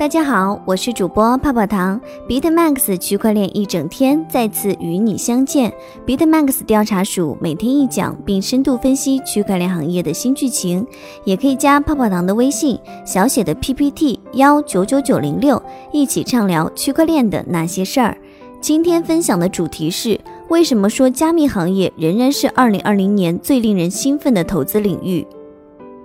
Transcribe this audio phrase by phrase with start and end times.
[0.00, 5.70] 大家好，我是主播泡泡糖，BitMax 区块链一整天再次与你相见。
[6.06, 10.86] BitMax 调查署每天一讲，并深度分析区块链行业的新剧情，
[11.24, 15.62] 也可以加泡泡糖的微信，小写的 PPT 幺九九九零六，
[15.92, 18.16] 一起畅聊区块链的那些事儿。
[18.58, 25.26] 今天分享的主题是：为什么说加密行业仍然是二零二零年最令人兴奋的投资领域？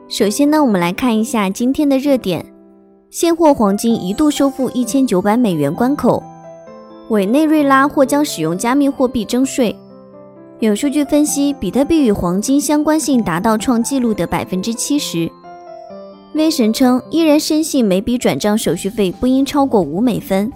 [0.10, 2.46] 首先呢，我们来看一下今天的热点。
[3.18, 6.22] 现货黄金一度收复一千九百美元关口，
[7.08, 9.74] 委内瑞拉或将使用加密货币征税。
[10.60, 15.32] 有数据分析，比特币与黄金相关性达到创纪录的百分之七十。
[16.34, 20.52] 威神称，依然深信每笔转账手续费不应超过五美分。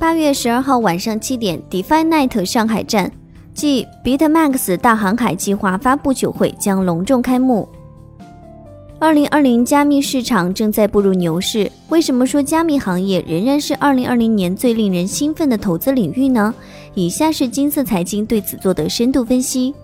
[0.00, 3.08] 八月十二号晚上七点，DeFi Night 上海站
[3.54, 7.68] 即 BitMax 大航海计划发布酒会将隆重开幕。
[9.00, 16.54] 二零二零加密市场正在步入牛市，为什么说加密行业仍然是二零二零年最令人兴奋的投资领域呢？
[16.94, 19.74] 以下是金色财经对此做的深度分析。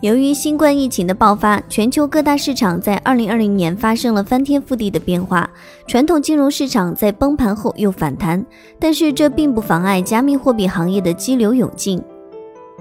[0.00, 5.48] 由于新冠疫情的爆发，全球各大市场在二零二零年发生了翻天覆地的变化，
[5.86, 8.44] 传统金融市场在崩盘后又反弹，
[8.78, 12.00] 但是这并不妨碍加密货币行业的激流勇进。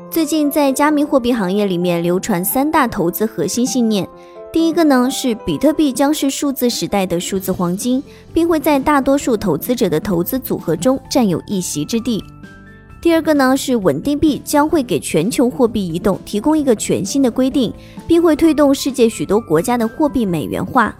[0.09, 4.07] 最近在加密货币行业里面流传三大投资核心信念。
[4.53, 12.23] 第一个呢是比特币将是数字时代的数字黄金，并会在大多数投资者的投资组合中占有一席之地。
[13.01, 17.73] 第二个呢是稳定币将会给全球货币移动提供一个全新的规定，
[18.07, 20.95] 并会推动世界许多国家的货币美元化。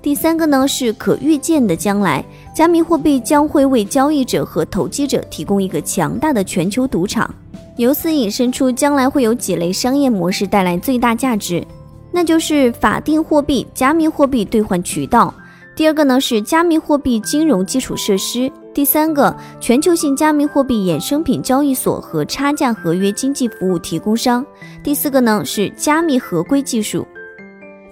[0.00, 7.28] 第三个呢是可预见的将来，加密货币将会为交易者和投机者提供一个强大的全球赌场。
[7.76, 11.66] 由此引申出将来会有几类商业模式带来最大价值。
[12.12, 15.34] 那就是法定货币、加密货币兑换渠道。
[15.74, 18.52] 第二个呢是加密货币金融基础设施。
[18.74, 24.44] 第三个，全球性加密货币衍生品交易所和差价合约经济服务提供商。
[24.82, 27.06] 第四个呢是加密合规技术。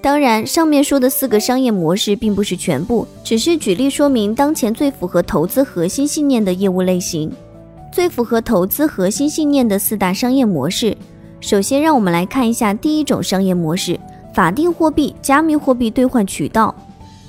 [0.03, 7.30] 当然，上面说的四个商业模式并不是全部，只是举例说明当前最符合投资核心信念的业务类型。
[7.92, 10.97] 最符合投资核心信念的四大商业模式。
[11.41, 13.98] 首先，让我们来看一下第一种商业模式。
[14.32, 16.74] 法定货币、加密货币兑换渠道，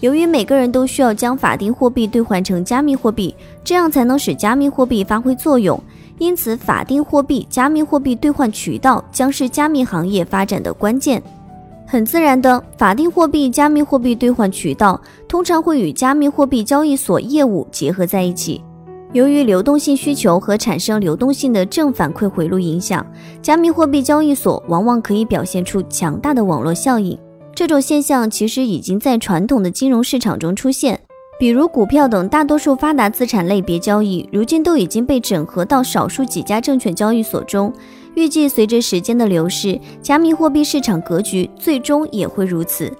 [0.01, 5.81] 由于每个人都需要将法定货币兑换成加密货币，这样才能使加密货币发挥作用。
[6.19, 11.22] 因此，法定货币、加密货币兑换渠道将是加密行业发展的关键。
[11.88, 18.63] 很自然的，法定货币、加密货币兑换渠道通常会与加密货币交易所业务结合在一起。
[19.13, 23.05] 由于流动性需求和产生流动性的正反馈回路影响，
[23.41, 27.17] 加密货币交易所往往可以表现出强大的网络效应。
[27.53, 30.97] 这种现象其实已经在传统的金融市场中出现，
[31.38, 37.73] 比如股票等大多数发达资产类别交易，如今都已经被整合到少数几家证券交易所中。
[38.16, 42.91] 预计随着时间的流逝，加密货币市场格局最终也会如此。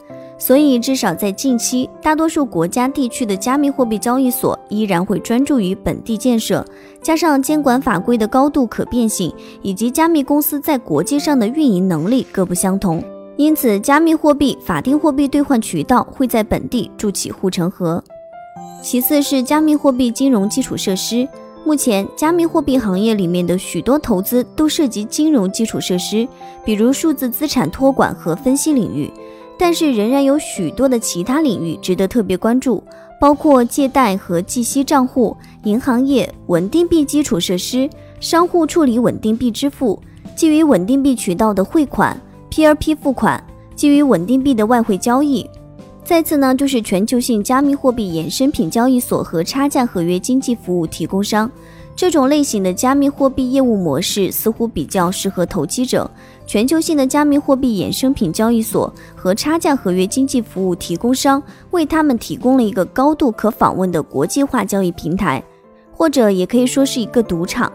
[0.42, 6.66] 所以，至少在近期，大多数国家地区的加密货币交易所依然会专注于本地建设，
[7.00, 9.32] 加上监管法规的高度可变性，
[9.62, 13.04] 以及加密公司在国际上的运营能力各不相同，
[13.38, 18.04] 因此，加密货币法定货币兑换渠道会在本地筑起护城河。
[18.82, 21.28] 其次是加密货币金融基础设施，
[21.64, 26.28] 目前加密货币行业里面的许多投资都涉及金融基础设施，
[26.66, 29.14] 比如数字资产托管和分析领域。
[29.64, 32.84] 但是仍然有许多的其他领域值得特别关注，
[33.20, 37.88] 包括借贷和计息账户、银行业、稳定币基础设施、
[38.20, 40.02] 商户处理稳定币支付、
[40.36, 42.20] 基于稳定币渠道的汇款、
[42.50, 43.42] P2P 付款、
[43.76, 45.48] 基于稳定币的外汇交易。
[46.04, 51.50] 再次呢，就是全球性加密货币衍生品交易所和差价合约经济服务提供商。
[51.96, 56.10] 这种类型的加密货币业务模式似乎比较适合投机者。
[56.52, 65.42] 全球性的加密货币衍生品交易所和差价合约经济服务提供商为他们提供了一个高度可访问的国际化交易平台，
[65.94, 67.72] 或者也可以说是一个赌场。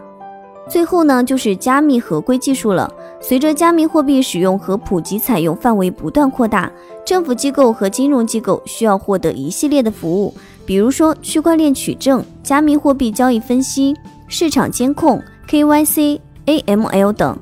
[0.69, 2.87] 最后呢，就是加密合规技术了。
[3.19, 6.71] 随着加密货币使用和普及采用范围不断扩大，
[7.03, 10.31] 政府机构和金融机构需要获得一系列的服务，
[10.67, 13.95] 比如说区块链取证、加密货币交易分析、
[14.27, 15.19] 市场监控、
[15.49, 17.35] KYC、AML 等。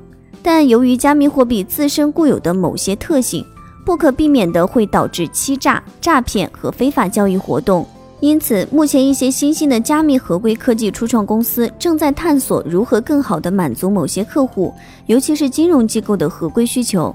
[0.46, 3.44] 但由于加密货币自身固有的某些特性，
[3.84, 7.84] 不可避免的会导致欺诈、诈骗和非法交易活动。
[8.20, 14.72] 因此，目前一些新兴的加密合规科技初创公司正在探索如何更好地满足某些客户，
[15.06, 17.12] 尤其是金融机构的合规需求。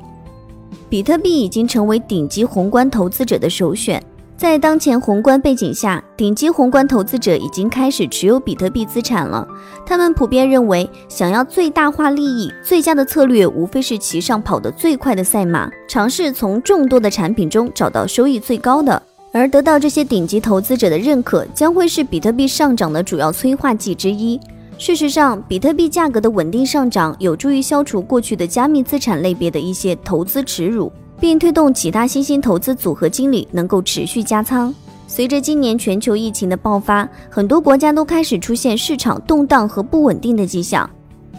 [0.89, 4.03] 比特币已经成为顶级宏观投资者的首选。
[4.41, 9.47] 在当前宏观背景下，顶级宏观投资者已经开始持有比特币资产了。
[9.85, 18.99] 他们普遍认为，想要最大化利益，最佳的策略无非是骑上跑得最快的赛马，尝试从众多的产品中找到收益最高的。
[19.31, 24.39] 而得到这些顶级投资者的认可，将会是比特币上涨的主要催化剂之一。
[24.79, 30.91] 事实上，比特币价格的稳定上涨，有助于消除过去的加密资产类别的一些投资耻辱。
[31.21, 34.73] 并推动其他新兴投资组合经理能够持续加仓。
[35.07, 40.89] 随着今年全球疫情的爆发，很多国家都开始出现市场动荡和不稳定的迹象。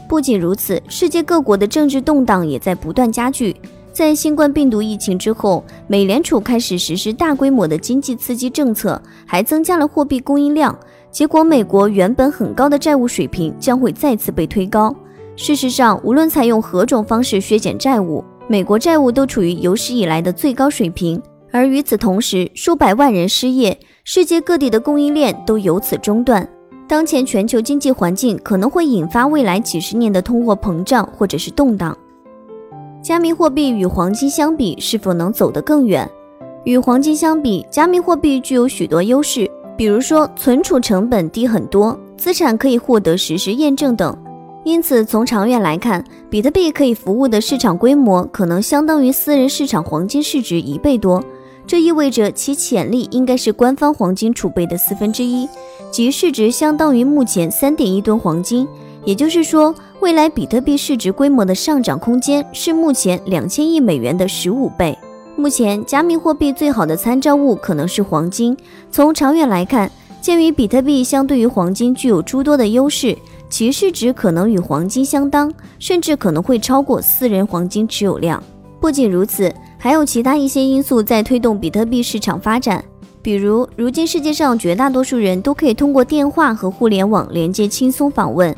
[0.09, 3.57] 不仅如此，世界各国的政治动荡也在不断加剧。
[3.93, 10.79] 在新冠病毒疫情之后，美联储开始实施大规模的经济刺激政策，还增加了货币供应量。
[11.11, 14.95] 结果，美国原本很高的债务水平将会再次被推高。
[15.35, 21.19] 事实上，无论采用何种方式削减债务，美国债务都处于有史以来的最高水平，
[21.51, 26.47] 而与此同时，数百万人失业，世界各地的供应链都由此中断。
[26.87, 31.97] 当前全球经济环境可能会引发未来几十年的通货膨胀或者是动荡。
[33.03, 36.07] 加密货币与黄金相比，是否能走得更远？
[36.65, 44.15] 与黄金相比，加密货币具有许多优势，比如说存储成本低很多，资产可以获得实时验证等。
[44.65, 51.23] 因此，从长远来看，比特币可以服务的市场规模可能相当于私人市场黄金市值一倍多。
[51.67, 55.49] 这意味着其潜力应该是官方黄金储备的四分之一，
[55.91, 58.67] 即市值相当于目前三点一吨黄金。
[59.05, 64.97] 也就是说，未来比特币市值规模的上涨空间是目前两千亿美元的十五倍。
[65.35, 68.57] 目前，加密货币最好的参照物可能是黄金。
[68.93, 69.91] 从长远来看，
[70.23, 73.19] 鉴于比特币相对于黄金具有诸多的优势。
[73.51, 78.41] 其市值可能与黄金相当，甚至可能会超过私人黄金持有量。
[78.81, 82.83] 不仅如此，还有其他一些因素在推动比特币市场发展。
[83.21, 88.55] 比如，如今世界上绝大多数人都可以通过电话和互联网连接轻松访问、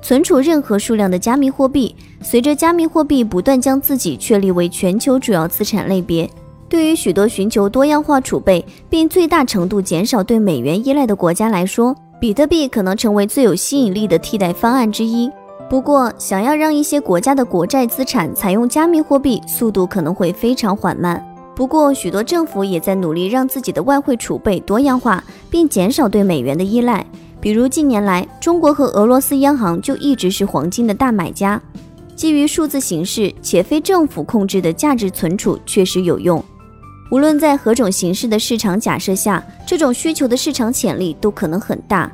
[0.00, 1.94] 存储任何数量的加密货币。
[2.22, 6.28] 随着加密货币不断将自己确立为全球主要资产类别，
[6.70, 15.28] 对于许多寻求多样化储备并最大程度减少对美元依赖的国家来说，比特币可能成为最有吸引力的替代方案之一。
[15.68, 21.20] 不过，想要让一些国家的国债资产采用加密货币，速度可能会非常缓慢。
[21.56, 27.04] 不过，许多政府也在努力让自己的外汇储备多样化，并减少对美元的依赖。
[27.40, 31.60] 比如，近年来，中国和俄罗斯央行就一直是黄金的大买家。
[32.14, 36.40] 基于数字形式且非政府控制的价值存储确实有用。
[37.10, 42.10] 无论在何种形式的市场假设下，这种需求的市场潜力都可能很大。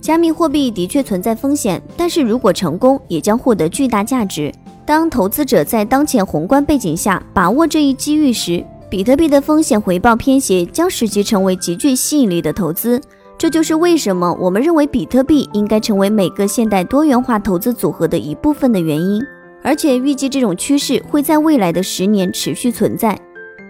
[0.00, 4.52] 加密货币的确存在风险，但是如果成功，也将获得巨大价值。
[4.84, 13.00] 当投资者在当前宏观背景下把握这一机遇时，比特币的风险回报偏斜将使其成为极具吸引力的投资。
[13.38, 19.22] 这就是为什么我们认为比特币应该成为每个现代多元化投资组合的一部分的原因。
[19.62, 23.16] 而且预计这种趋势会在未来的十年持续存在。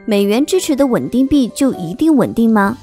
[0.05, 2.77] 美元支持的稳定币就一定稳定吗？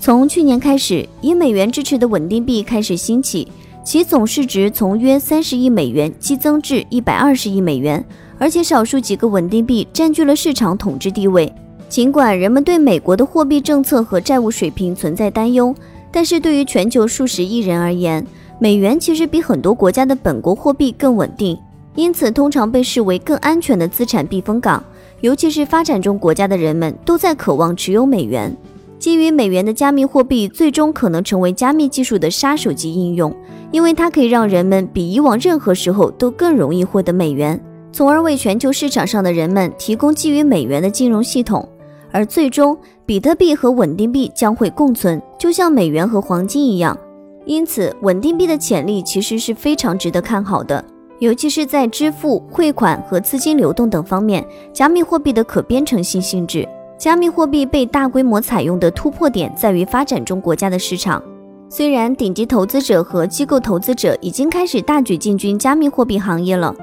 [0.00, 3.48] 从去年开始，以美元支持的稳定币开始兴起，
[3.84, 8.04] 其总市值从约三十亿美元激增至一百二十亿美元，
[8.38, 11.52] 而且少数几个稳定币占据了市场统治地位。
[11.88, 15.74] 尽管人们对美国的货币政策和债务水平存在担忧，
[16.12, 18.24] 但是对于全球数十亿人而言，
[18.60, 21.58] 美元其实比很多国家的本国货币更稳定，
[21.96, 24.82] 因此通常被视为更安全的资产避风港。
[25.20, 28.56] 尤其是发展中国家的人们都在渴望持有美元。
[28.98, 33.34] 基于美元的加密货币最终可能成为加密技术的杀手级应用，
[33.70, 37.58] 因为它可以让人们比以往任何时候都更容易获得美元，
[37.92, 41.66] 从而为全球市场上的人们提供基于美元的金融系统。
[42.12, 46.98] 而最终，比特币和稳定币将会共存，就像美元和黄金一样。
[47.46, 50.84] 因此，稳定币的潜力其实是非常值得看好的。
[51.20, 56.66] 尤其是在支付、汇款和资金流动等方面，加密货币的可编程性性质。
[56.98, 61.22] 加密货币被大规模采用的突破点在于发展中国家的市场。
[61.68, 66.74] 虽然顶级投资者和机构投资者已经开始大举进军加密货币行业了，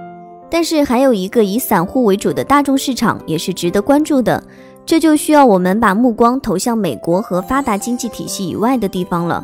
[0.50, 4.42] 但是还有一个以散户为主的大众市场也是值得关注的。
[4.86, 9.44] 这就需要我们把目光投向美国和发达经济体系以外的地方了，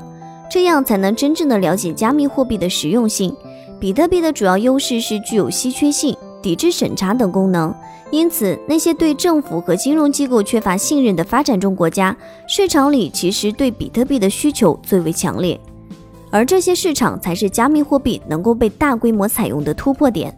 [0.50, 3.36] 这样才能真正的了解加密货币的实用性。
[3.84, 7.76] 比特币的主要优势是具有稀缺性、抵制审查等功能，
[8.12, 12.16] 因此那些对政府和金融机构缺乏信任的发展中国家，
[12.48, 15.60] 市场里其实对比特币的需求最为强烈，
[16.32, 20.34] 而这些市场才是加密货币能够被大规模采用的突破点。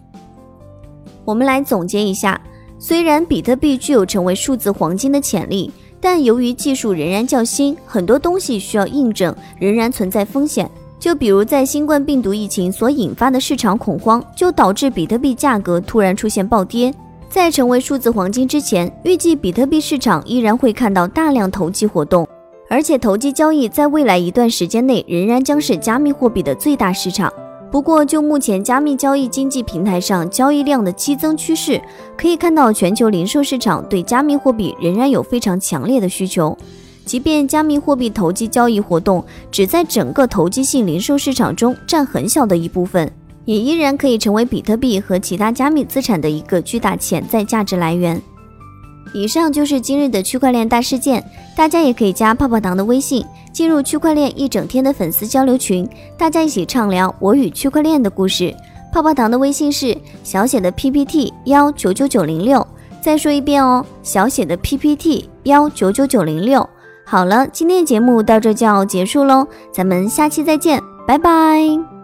[1.24, 2.42] 我们来总结一下，
[2.80, 5.72] 虽然比特币具有成为数字黄金的潜力。
[6.02, 10.70] 但由于技术仍然较新，很多东西需要印证，仍然存在风险。
[11.06, 16.92] 就比如在新冠病毒疫情所引发的市场恐慌，就导致比特币价格突然出现暴跌。
[17.30, 22.28] 在成为数字黄金之前，预计比特币市场依然会看到大量投机活动，
[22.68, 27.32] 而且投机交易在未来一段时间内仍然将是加密货币的最大市场。
[27.72, 31.80] 不过，就目前加密交易经济平台上交易量的激增趋势，
[32.18, 36.58] 可以看到全球零售市场对加密货币仍然有非常强烈的需求。
[37.06, 43.12] 即便加密货币投机交易活动只在整个投机性零售市场中占很小的一部分，
[43.46, 48.22] 也依然可以成为比特币和其他加密资产的一个巨大潜在价值来源。
[49.14, 51.24] 以上就是今日的区块链大事件，
[51.56, 53.24] 大家也可以加泡泡糖的微信。
[53.54, 58.54] 进入区块链一整天的粉丝交流群，大家一起畅聊我与区块链的故事。
[58.92, 62.68] 泡泡糖的微信是小写的 PPT 幺九九九零六，
[63.00, 66.68] 再说一遍哦，小写的 PPT 幺九九九零六。
[67.06, 71.95] 好了，今天的节目到这就要结束喽，咱们下期再见，拜拜。